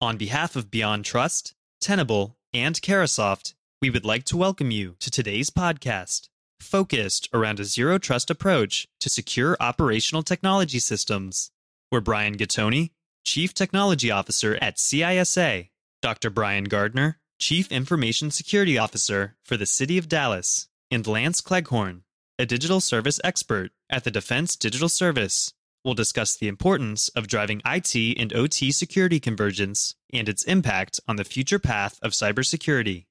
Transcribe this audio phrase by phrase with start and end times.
[0.00, 5.10] On behalf of Beyond Trust, Tenable, and Carahsoft, we would like to welcome you to
[5.10, 6.28] today's podcast,
[6.60, 11.50] focused around a zero trust approach to secure operational technology systems.
[11.90, 12.90] We're Brian Gattoni,
[13.24, 15.68] Chief Technology Officer at CISA,
[16.00, 16.30] Dr.
[16.30, 22.04] Brian Gardner, Chief Information Security Officer for the City of Dallas, and Lance Cleghorn,
[22.38, 25.54] a digital service expert at the Defense Digital Service.
[25.84, 31.16] We'll discuss the importance of driving IT and OT security convergence and its impact on
[31.16, 33.06] the future path of cybersecurity.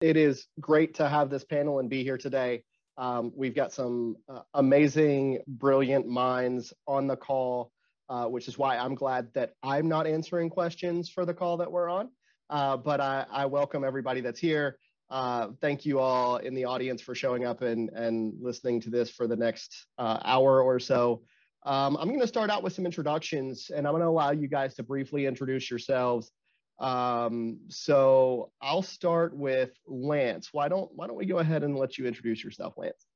[0.00, 2.64] It is great to have this panel and be here today.
[2.96, 7.70] Um, we've got some uh, amazing, brilliant minds on the call,
[8.08, 11.70] uh, which is why I'm glad that I'm not answering questions for the call that
[11.70, 12.10] we're on.
[12.50, 14.76] Uh, but I, I, welcome everybody that's here.
[15.08, 19.08] Uh, thank you all in the audience for showing up and, and listening to this
[19.08, 21.22] for the next uh, hour or so.
[21.64, 24.48] Um, I'm going to start out with some introductions, and I'm going to allow you
[24.48, 26.32] guys to briefly introduce yourselves.
[26.78, 30.48] Um, so I'll start with Lance.
[30.52, 33.06] Why don't Why don't we go ahead and let you introduce yourself, Lance?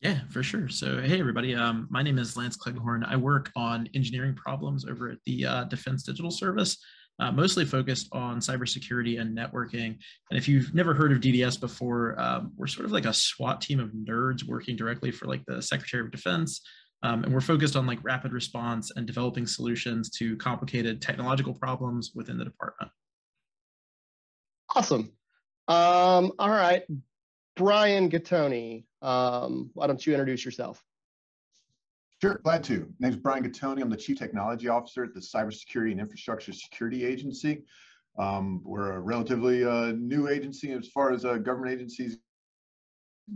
[0.00, 0.68] Yeah, for sure.
[0.68, 1.54] So, hey, everybody.
[1.54, 3.04] Um, my name is Lance Cleghorn.
[3.04, 6.76] I work on engineering problems over at the uh, Defense Digital Service,
[7.18, 9.96] uh, mostly focused on cybersecurity and networking.
[10.30, 13.62] And if you've never heard of DDS before, um, we're sort of like a SWAT
[13.62, 16.60] team of nerds working directly for like the Secretary of Defense,
[17.02, 22.12] um, and we're focused on like rapid response and developing solutions to complicated technological problems
[22.14, 22.90] within the department.
[24.74, 25.12] Awesome.
[25.68, 26.82] Um, all right.
[27.56, 30.82] Brian Gattoni, um, why don't you introduce yourself?
[32.20, 32.88] Sure, glad to.
[32.98, 33.82] My is Brian Gattoni.
[33.82, 37.64] I'm the Chief Technology Officer at the Cybersecurity and Infrastructure Security Agency.
[38.18, 42.16] Um, we're a relatively uh, new agency as far as uh, government agencies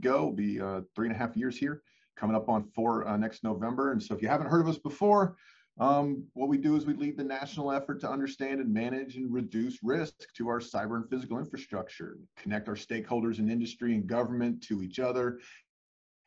[0.00, 0.24] go.
[0.24, 1.82] We'll be uh, three and a half years here
[2.20, 3.92] coming up on four uh, next November.
[3.92, 5.36] And so if you haven't heard of us before,
[5.78, 9.32] um, what we do is we lead the national effort to understand and manage and
[9.32, 14.62] reduce risk to our cyber and physical infrastructure, connect our stakeholders in industry and government
[14.64, 15.38] to each other,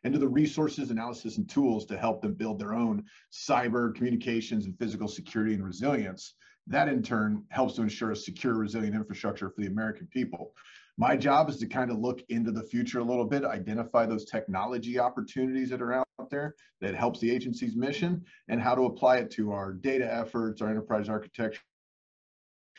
[0.03, 4.65] and to the resources, analysis, and tools to help them build their own cyber communications
[4.65, 6.35] and physical security and resilience.
[6.65, 10.53] That in turn helps to ensure a secure, resilient infrastructure for the American people.
[10.97, 14.25] My job is to kind of look into the future a little bit, identify those
[14.25, 19.17] technology opportunities that are out there that helps the agency's mission and how to apply
[19.17, 21.61] it to our data efforts, our enterprise architecture,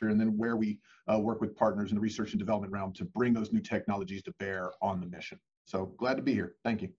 [0.03, 0.79] and then where we
[1.13, 4.23] uh, work with partners in the research and development realm to bring those new technologies
[4.23, 5.39] to bear on the mission.
[5.65, 6.55] So glad to be here.
[6.63, 6.91] Thank you.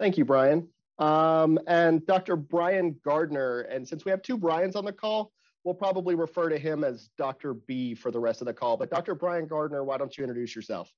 [0.00, 0.66] Thank you, Brian.
[0.98, 2.36] Um, and Dr.
[2.36, 5.32] Brian Gardner, and since we have two Brians on the call,
[5.64, 7.54] we'll probably refer to him as Dr.
[7.54, 8.76] B for the rest of the call.
[8.76, 9.14] But Dr.
[9.14, 10.92] Brian Gardner, why don't you introduce yourself?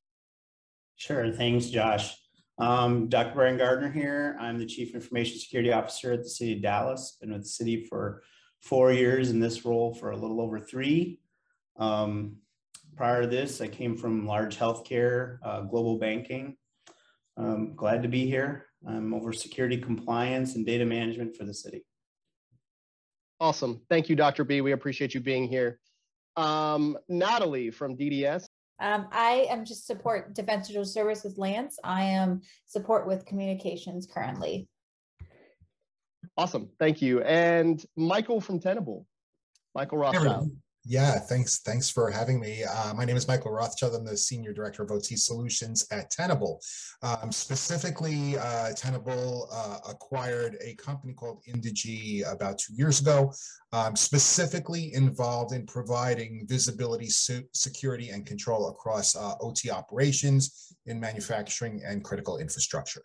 [0.96, 1.32] Sure.
[1.32, 2.16] Thanks, Josh.
[2.58, 3.34] Um, Dr.
[3.34, 4.36] Brian Gardner here.
[4.40, 7.16] I'm the Chief Information Security Officer at the City of Dallas.
[7.20, 8.22] Been with the city for
[8.60, 11.18] four years in this role for a little over three.
[11.76, 12.36] Um,
[12.94, 16.56] prior to this, I came from large healthcare, uh, global banking.
[17.36, 18.66] I'm glad to be here.
[18.86, 21.84] I'm over security compliance and data management for the city.
[23.42, 23.80] Awesome.
[23.90, 24.44] Thank you, Dr.
[24.44, 24.60] B.
[24.60, 25.80] We appreciate you being here.
[26.36, 28.44] Um, Natalie from DDS.
[28.78, 31.76] Um, I am just support Defense Digital Service with Lance.
[31.82, 34.68] I am support with communications currently.
[36.36, 36.70] Awesome.
[36.78, 37.20] Thank you.
[37.22, 39.08] And Michael from Tenable.
[39.74, 40.48] Michael Rothschild.
[40.84, 41.60] Yeah, thanks.
[41.60, 42.64] Thanks for having me.
[42.64, 43.94] Uh, my name is Michael Rothschild.
[43.94, 46.60] I'm the Senior Director of OT Solutions at Tenable.
[47.02, 53.32] Um, specifically, uh, Tenable uh, acquired a company called Indegy about two years ago,
[53.72, 61.80] um, specifically involved in providing visibility, security, and control across uh, OT operations in manufacturing
[61.86, 63.02] and critical infrastructure.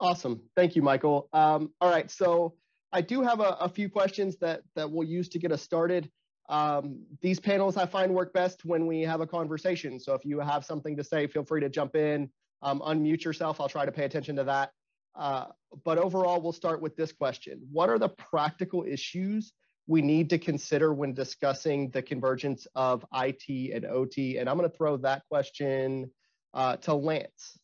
[0.00, 0.42] Awesome.
[0.56, 1.28] Thank you, Michael.
[1.32, 2.10] Um, all right.
[2.10, 2.54] So
[2.96, 6.10] I do have a, a, few questions that, that we'll use to get us started.
[6.48, 10.00] Um, these panels I find work best when we have a conversation.
[10.00, 12.30] So if you have something to say, feel free to jump in,
[12.62, 13.60] um, unmute yourself.
[13.60, 14.70] I'll try to pay attention to that.
[15.14, 15.44] Uh,
[15.84, 17.60] but overall, we'll start with this question.
[17.70, 19.52] What are the practical issues
[19.86, 24.38] we need to consider when discussing the convergence of IT and OT?
[24.38, 26.10] And I'm going to throw that question
[26.54, 27.58] uh, to Lance.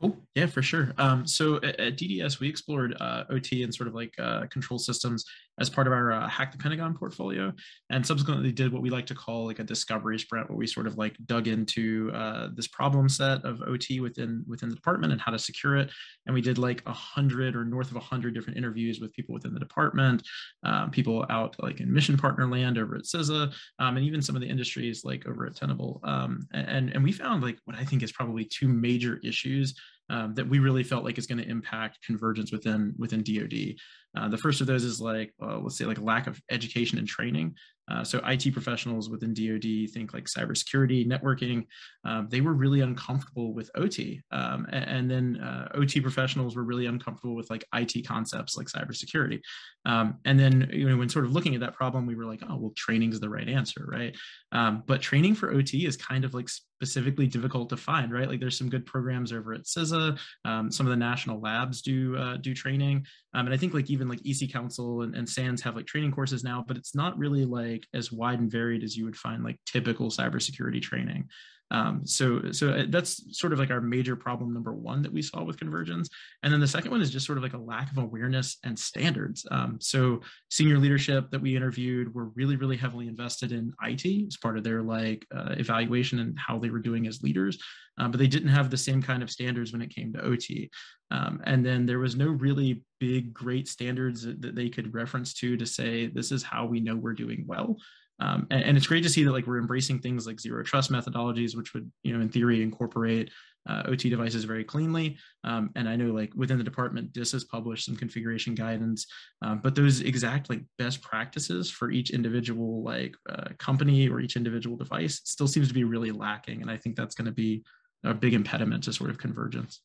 [0.00, 0.16] Cool.
[0.34, 0.92] Yeah, for sure.
[0.98, 4.78] Um, so at, at, DDS, we explored uh, OT and sort of like uh, control
[4.78, 5.24] systems
[5.58, 7.52] as part of our uh, Hack the Pentagon portfolio,
[7.90, 10.86] and subsequently did what we like to call like a discovery sprint, where we sort
[10.86, 15.20] of like dug into uh, this problem set of OT within within the department and
[15.20, 15.90] how to secure it.
[16.26, 19.34] And we did like a hundred or north of a hundred different interviews with people
[19.34, 20.22] within the department,
[20.62, 24.36] um, people out like in mission partner land over at CISA, um, and even some
[24.36, 26.00] of the industries like over at Tenable.
[26.04, 29.74] Um, and and we found like what I think is probably two major issues
[30.10, 33.76] um, that we really felt like is going to impact convergence within within DoD.
[34.16, 37.06] Uh, the first of those is like, uh, let's say, like lack of education and
[37.06, 37.54] training.
[37.88, 41.66] Uh, so IT professionals within DoD think like cybersecurity, networking,
[42.04, 46.64] um, they were really uncomfortable with OT, um, and, and, then uh, OT professionals were
[46.64, 49.40] really uncomfortable with like IT concepts like cybersecurity.
[49.84, 52.42] Um, and then you know when sort of looking at that problem, we were like,
[52.48, 54.16] oh well, training is the right answer, right?
[54.50, 58.28] Um, but training for OT is kind of like specifically difficult to find, right?
[58.28, 60.18] Like there's some good programs over at CISA.
[60.44, 63.90] Um, some of the national labs do uh, do training, um, and I think like
[63.90, 67.16] even like EC Council and, and SANS have like training courses now, but it's not
[67.18, 71.28] really like as wide and varied as you would find like typical cybersecurity training.
[71.70, 75.22] Um, so, so uh, that's sort of like our major problem number one that we
[75.22, 76.08] saw with convergence.
[76.42, 78.78] And then the second one is just sort of like a lack of awareness and
[78.78, 79.44] standards.
[79.50, 80.20] Um, so,
[80.50, 84.64] senior leadership that we interviewed were really, really heavily invested in IT as part of
[84.64, 87.58] their like uh, evaluation and how they were doing as leaders,
[87.98, 90.70] um, but they didn't have the same kind of standards when it came to OT.
[91.10, 95.56] Um, and then there was no really big, great standards that they could reference to
[95.56, 97.76] to say this is how we know we're doing well.
[98.18, 100.90] Um, and, and, it's great to see that like we're embracing things like zero trust
[100.90, 103.30] methodologies, which would, you know, in theory incorporate
[103.68, 105.18] uh, OT devices very cleanly.
[105.44, 109.06] Um, and I know like within the department, DIS has published some configuration guidance,
[109.42, 114.36] um, but those exact like best practices for each individual like uh, company or each
[114.36, 116.62] individual device still seems to be really lacking.
[116.62, 117.64] And I think that's going to be
[118.04, 119.80] a big impediment to sort of convergence.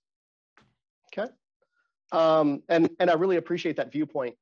[1.08, 1.30] Okay.
[2.12, 4.36] Um, and, and I really appreciate that viewpoint.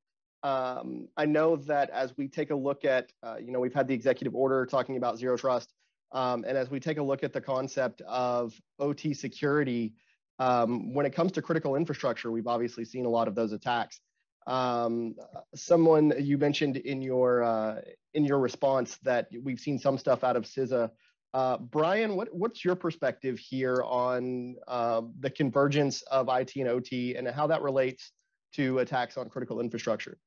[0.44, 3.88] Um, I know that as we take a look at, uh, you know, we've had
[3.88, 5.74] the executive order talking about zero trust.
[6.12, 9.94] Um, and as we take a look at the concept of OT security,
[10.40, 14.00] um, when it comes to critical infrastructure, we've obviously seen a lot of those attacks.
[14.48, 15.16] Um,
[15.54, 17.82] someone you mentioned in your uh,
[18.14, 20.90] in your response that we've seen some stuff out of CISA.
[21.32, 27.16] Uh, Brian, what, what's your perspective here on uh, the convergence of IT and OT
[27.16, 28.12] and how that relates
[28.54, 30.18] to attacks on critical infrastructure?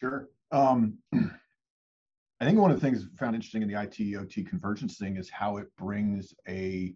[0.00, 0.28] Sure.
[0.52, 5.16] Um, I think one of the things found interesting in the IT OT convergence thing
[5.16, 6.94] is how it brings a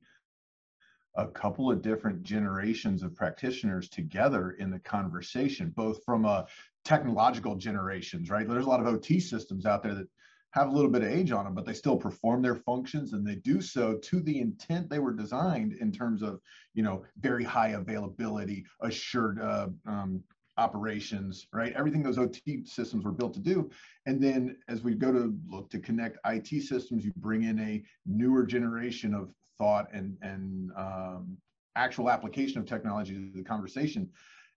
[1.16, 6.46] a couple of different generations of practitioners together in the conversation, both from a
[6.84, 8.46] technological generations, right?
[8.48, 10.06] There's a lot of OT systems out there that
[10.52, 13.26] have a little bit of age on them, but they still perform their functions and
[13.26, 16.40] they do so to the intent they were designed in terms of,
[16.74, 20.22] you know, very high availability, assured uh, um,
[20.60, 21.72] operations, right?
[21.74, 23.70] Everything those OT systems were built to do.
[24.06, 27.82] And then as we go to look to connect IT systems, you bring in a
[28.06, 31.38] newer generation of thought and, and um,
[31.76, 34.08] actual application of technology to the conversation.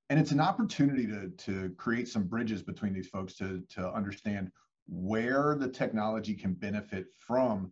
[0.09, 4.51] And it's an opportunity to, to create some bridges between these folks to, to understand
[4.87, 7.71] where the technology can benefit from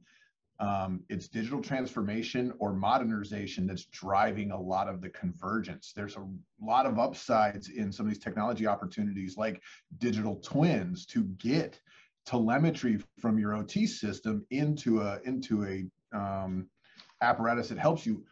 [0.61, 5.91] um, it's digital transformation or modernization that's driving a lot of the convergence.
[5.95, 6.27] There's a
[6.61, 9.61] lot of upsides in some of these technology opportunities, like
[9.97, 11.79] digital twins, to get
[12.27, 16.67] telemetry from your OT system into a into a um,
[17.21, 18.23] apparatus that helps you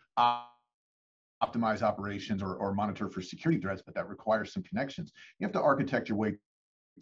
[1.41, 5.13] optimize operations or, or monitor for security threats, but that requires some connections.
[5.39, 6.37] You have to architect your way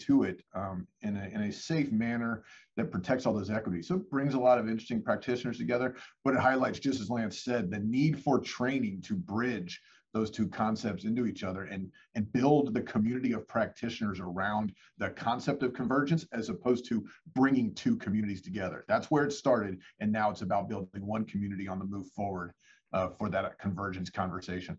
[0.01, 2.44] to it um, in, a, in a safe manner
[2.75, 3.88] that protects all those equities.
[3.88, 7.44] So it brings a lot of interesting practitioners together, but it highlights, just as Lance
[7.44, 9.81] said, the need for training to bridge
[10.13, 15.09] those two concepts into each other and, and build the community of practitioners around the
[15.09, 17.05] concept of convergence as opposed to
[17.35, 18.85] bringing two communities together.
[18.88, 19.80] That's where it started.
[19.99, 22.54] And now it's about building one community on the move forward
[22.94, 24.77] uh, for that convergence conversation.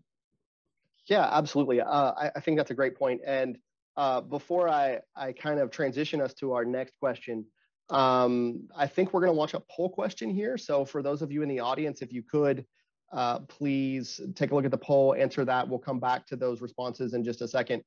[1.05, 1.81] Yeah, absolutely.
[1.81, 3.21] Uh, I, I think that's a great point.
[3.25, 3.57] And
[3.99, 7.45] uh, before I, I kind of transition us to our next question,
[7.89, 10.57] um, I think we're going to launch a poll question here.
[10.57, 12.65] So for those of you in the audience, if you could
[13.11, 15.67] uh, please take a look at the poll, answer that.
[15.67, 17.83] We'll come back to those responses in just a second.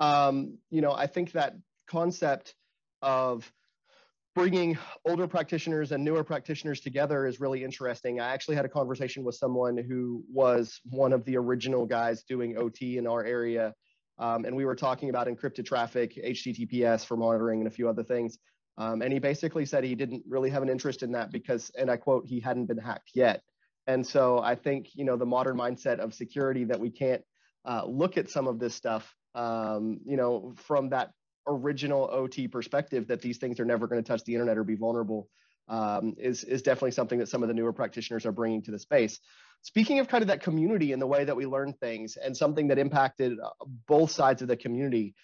[0.00, 1.54] Um, you know, I think that
[1.88, 2.54] concept
[3.00, 3.50] of
[4.34, 4.76] bringing
[5.08, 8.20] older practitioners and newer practitioners together is really interesting.
[8.20, 12.58] I actually had a conversation with someone who was one of the original guys doing
[12.58, 13.72] OT in our area
[14.18, 18.02] um, and we were talking about encrypted traffic, HTTPS for monitoring, and a few other
[18.02, 18.38] things.
[18.76, 21.90] Um, and he basically said he didn't really have an interest in that because, and
[21.90, 23.42] I quote, he hadn't been hacked yet.
[23.86, 27.22] And so I think, you know, the modern mindset of security that we can't
[27.64, 31.10] uh, look at some of this stuff, um, you know, from that
[31.46, 34.76] original OT perspective that these things are never going to touch the internet or be
[34.76, 35.28] vulnerable
[35.68, 38.78] um, is, is definitely something that some of the newer practitioners are bringing to the
[38.78, 39.20] space
[39.62, 42.68] speaking of kind of that community and the way that we learn things and something
[42.68, 43.48] that impacted uh,
[43.86, 45.14] both sides of the community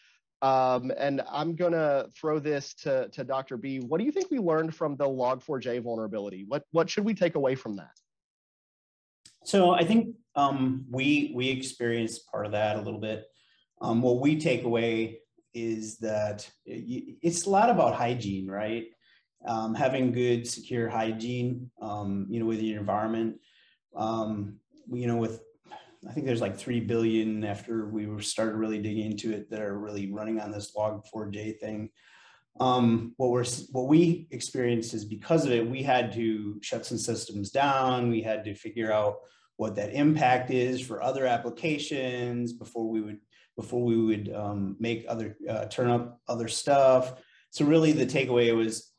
[0.43, 4.31] um, and i'm going to throw this to, to dr b what do you think
[4.31, 7.93] we learned from the log4j vulnerability what, what should we take away from that
[9.45, 13.25] So I think um, we we experienced part of that a little bit.
[13.81, 15.21] Um, what we take away
[15.55, 18.87] is that it's a lot about hygiene, right?
[19.47, 23.37] Um, having good, secure hygiene, um, you know, with your environment.
[23.97, 24.57] Um,
[24.93, 25.41] you know, with
[26.09, 29.79] I think there's like three billion after we started really digging into it that are
[29.79, 31.91] really running on this log4j thing.
[32.59, 36.99] Um, what we're what we experienced is because of it, we had to shut some
[36.99, 38.11] systems down.
[38.11, 39.17] We had to figure out
[39.57, 43.19] what that impact is for other applications before we would
[43.57, 47.15] before we would um, make other uh, turn up other stuff.
[47.51, 48.90] So really, the takeaway was,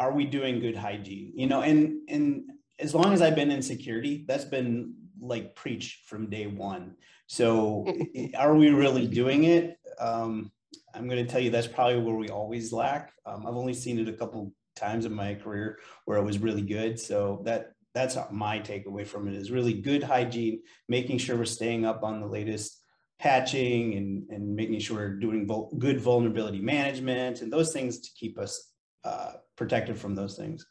[0.00, 1.32] are we doing good hygiene?
[1.34, 6.02] You know, and and as long as I've been in security, that's been like preach
[6.06, 6.94] from day one.
[7.26, 7.86] So
[8.36, 9.78] are we really doing it?
[9.98, 10.52] Um,
[10.94, 13.12] I'm going to tell you that's probably where we always lack.
[13.26, 16.62] Um, I've only seen it a couple times in my career where it was really
[16.62, 16.98] good.
[16.98, 21.84] So that that's my takeaway from it is really good hygiene, making sure we're staying
[21.84, 22.78] up on the latest
[23.18, 28.10] patching and, and making sure we're doing vul- good vulnerability management and those things to
[28.14, 30.64] keep us uh, protected from those things.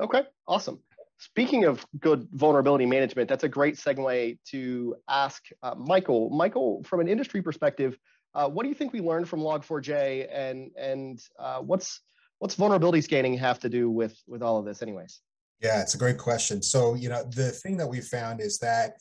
[0.00, 0.80] Okay, awesome.
[1.18, 6.30] Speaking of good vulnerability management, that's a great segue to ask uh, Michael.
[6.30, 7.98] Michael, from an industry perspective,
[8.34, 12.00] uh, what do you think we learned from Log4j, and and uh, what's
[12.38, 15.20] what's vulnerability scanning have to do with with all of this, anyways?
[15.60, 16.62] Yeah, it's a great question.
[16.62, 18.92] So you know, the thing that we found is that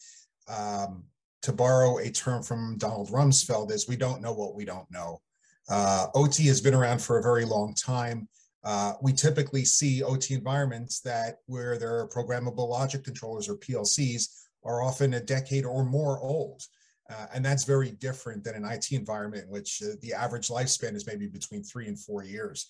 [0.47, 1.03] um,
[1.43, 5.21] to borrow a term from Donald Rumsfeld, is we don't know what we don't know.
[5.69, 8.27] Uh, OT has been around for a very long time.
[8.67, 14.27] Uh, we typically see OT environments that where there are programmable logic controllers or PLCs
[14.65, 16.61] are often a decade or more old.
[17.09, 20.95] Uh, and that's very different than an IT environment in which uh, the average lifespan
[20.95, 22.67] is maybe between three and four years.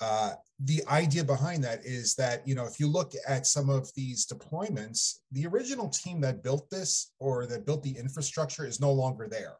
[0.00, 3.90] Uh, the idea behind that is that, you know, if you look at some of
[3.94, 8.90] these deployments, the original team that built this or that built the infrastructure is no
[8.90, 9.56] longer there.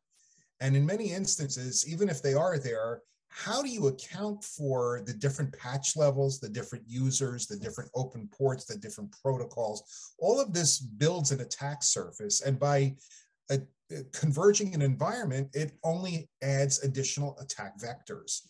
[0.61, 3.03] And in many instances, even if they are there,
[3.37, 8.31] how do you account for the different patch levels, the different users, the different open
[8.33, 10.15] ports, the different protocols?
[10.19, 12.41] All of this builds an attack surface.
[12.41, 12.97] And by
[13.51, 13.61] a,
[13.93, 18.41] a converging an environment, it only adds additional attack vectors.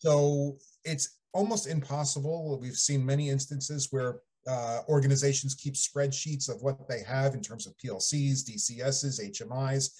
[0.00, 2.58] So it's almost impossible.
[2.60, 7.68] We've seen many instances where uh, organizations keep spreadsheets of what they have in terms
[7.68, 9.90] of PLCs, DCSs, HMIs,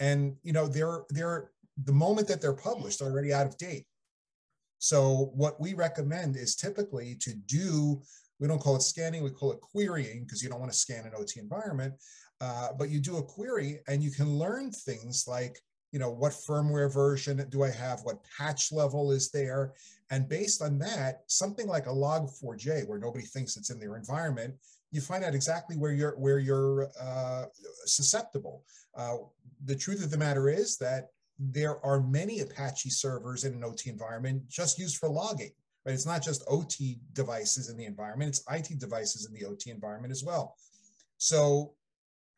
[0.00, 1.50] and you know they're they're
[1.82, 3.86] the moment that they're published already out of date.
[4.78, 8.02] So what we recommend is typically to do
[8.40, 11.06] we don't call it scanning, we call it querying because you don't want to scan
[11.06, 11.94] an OT environment,
[12.40, 15.58] uh, but you do a query and you can learn things like
[15.92, 19.72] you know what firmware version do I have, what patch level is there,
[20.10, 24.54] and based on that, something like a log4j, where nobody thinks it's in their environment,
[24.90, 27.44] you find out exactly where you're where you're uh,
[27.86, 28.64] susceptible.
[28.96, 29.18] Uh,
[29.64, 33.90] the truth of the matter is that there are many Apache servers in an OT
[33.90, 35.50] environment just used for logging.
[35.84, 35.92] Right?
[35.92, 40.12] It's not just OT devices in the environment; it's IT devices in the OT environment
[40.12, 40.56] as well.
[41.18, 41.74] So,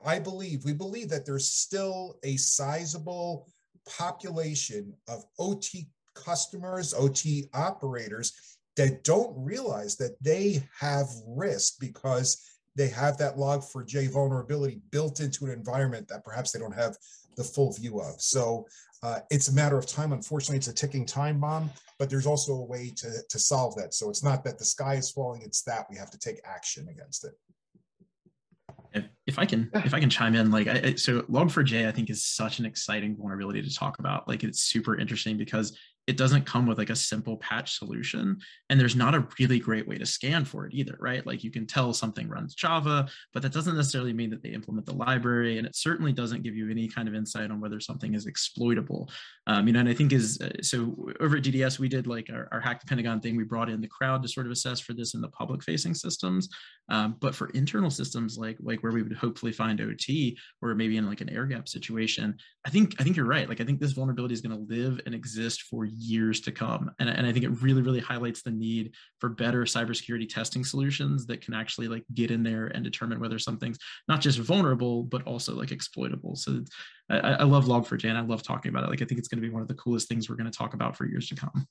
[0.05, 3.49] I believe we believe that there's still a sizable
[3.87, 12.43] population of OT customers, OT operators that don't realize that they have risk because
[12.76, 16.97] they have that log4j vulnerability built into an environment that perhaps they don't have
[17.37, 18.21] the full view of.
[18.21, 18.66] So
[19.02, 20.12] uh, it's a matter of time.
[20.12, 23.95] Unfortunately, it's a ticking time bomb, but there's also a way to, to solve that.
[23.95, 26.88] So it's not that the sky is falling, it's that we have to take action
[26.88, 27.33] against it
[29.26, 32.25] if I can if I can chime in, like I, so log4j I think is
[32.25, 34.28] such an exciting vulnerability to talk about.
[34.28, 35.76] Like it's super interesting because
[36.07, 38.39] it doesn't come with like a simple patch solution
[38.71, 41.27] and there's not a really great way to scan for it either right?
[41.27, 44.87] Like you can tell something runs java but that doesn't necessarily mean that they implement
[44.87, 48.15] the library and it certainly doesn't give you any kind of insight on whether something
[48.15, 49.11] is exploitable.
[49.47, 52.29] Um, you know and i think is uh, so over at dds we did like
[52.33, 53.37] our, our, hack the pentagon thing.
[53.37, 55.95] We brought in the crowd to sort of assess for this in the public facing
[55.95, 56.49] systems.
[56.89, 60.97] Um, but for internal systems like like where we would hopefully find ot or maybe
[60.97, 63.49] in like an air gap situation i think i think you're right.
[63.49, 66.91] Like i think this vulnerability is going to live and exist for years to come.
[66.99, 71.26] And, and I think it really, really highlights the need for better cybersecurity testing solutions
[71.26, 75.23] that can actually like get in there and determine whether something's not just vulnerable, but
[75.25, 76.37] also like exploitable.
[76.37, 76.62] So
[77.11, 78.91] I, I love Log4j and I love talking about it.
[78.91, 80.57] Like I think it's going to be one of the coolest things we're going to
[80.57, 81.67] talk about for years to come.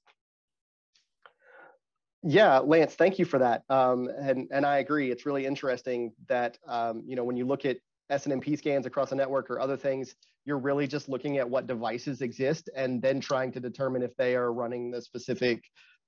[2.28, 3.62] Yeah, Lance, thank you for that.
[3.70, 5.12] Um, and and I agree.
[5.12, 7.78] It's really interesting that um, you know when you look at
[8.12, 12.22] SNMP scans across a network or other things, you're really just looking at what devices
[12.22, 15.64] exist and then trying to determine if they are running the specific,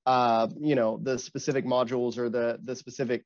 [0.06, 3.26] uh, you know, the specific modules or the the specific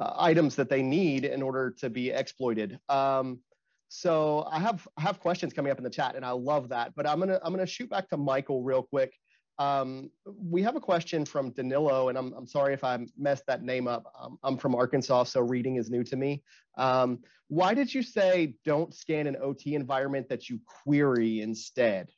[0.00, 2.78] uh, items that they need in order to be exploited.
[2.88, 3.40] Um,
[3.88, 6.92] so I have I have questions coming up in the chat, and I love that.
[6.94, 9.12] But I'm gonna I'm gonna shoot back to Michael real quick.
[9.60, 13.62] Um, we have a question from Danilo, and I'm I'm sorry if I messed that
[13.62, 14.10] name up.
[14.18, 16.42] Um, I'm from Arkansas, so reading is new to me.
[16.78, 22.08] Um, why did you say don't scan an OT environment that you query instead?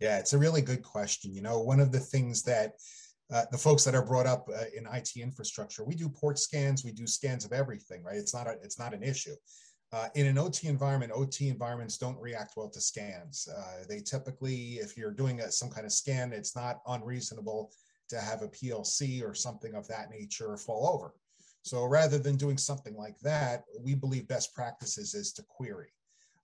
[0.00, 1.32] Yeah, it's a really good question.
[1.32, 2.72] You know, one of the things that
[3.32, 6.84] uh, the folks that are brought up uh, in IT infrastructure, we do port scans,
[6.84, 8.16] we do scans of everything, right?
[8.16, 9.36] It's not a, it's not an issue.
[9.94, 13.46] Uh, in an OT environment, OT environments don't react well to scans.
[13.56, 17.70] Uh, they typically, if you're doing a, some kind of scan, it's not unreasonable
[18.08, 21.14] to have a PLC or something of that nature fall over.
[21.62, 25.92] So rather than doing something like that, we believe best practices is to query.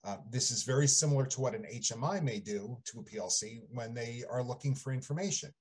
[0.05, 3.93] Uh, this is very similar to what an HMI may do to a PLC when
[3.93, 5.51] they are looking for information.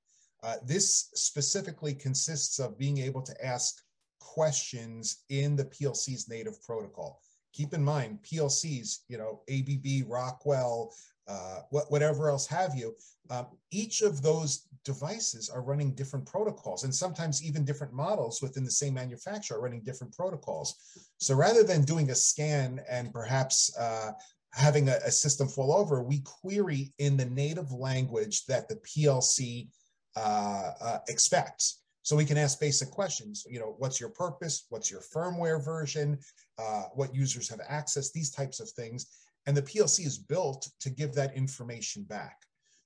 [0.45, 3.83] Uh, this specifically consists of being able to ask
[4.21, 7.21] questions in the PLC's native protocol.
[7.53, 10.93] Keep in mind, PLCs, you know, ABB, Rockwell,
[11.29, 12.95] uh, whatever else have you,
[13.31, 18.65] um, each of those devices are running different protocols and sometimes even different models within
[18.65, 20.75] the same manufacturer are running different protocols.
[21.19, 24.13] So rather than doing a scan and perhaps uh,
[24.53, 29.69] having a, a, system fall over, we query in the native language that the PLC
[30.17, 31.80] uh, uh, expects.
[32.03, 34.67] So we can ask basic questions, you know, what's your purpose?
[34.71, 36.19] What's your firmware version?
[36.59, 39.07] Uh, what users have access, these types of things.
[39.47, 42.37] And the PLC is built to give that information back.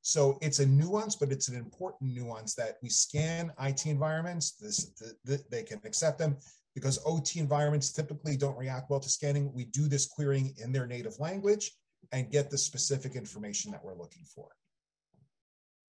[0.02, 4.90] So it's a nuance, but it's an important nuance that we scan IT environments, this,
[4.99, 6.37] the, the, they can accept them
[6.75, 9.52] because OT environments typically don't react well to scanning.
[9.54, 11.73] We do this querying in their native language
[12.12, 14.49] and get the specific information that we're looking for.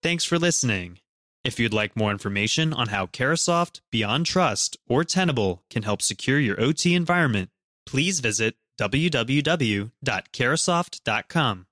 [0.02, 0.98] Thanks for listening.
[1.42, 6.38] If you'd like more information on how Carahsoft, Beyond Trust, or Tenable can help secure
[6.38, 7.48] your OT environment,
[7.86, 11.66] please visit www.carahsoft.com.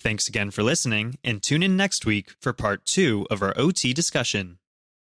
[0.00, 3.92] Thanks again for listening, and tune in next week for part two of our OT
[3.92, 4.57] discussion.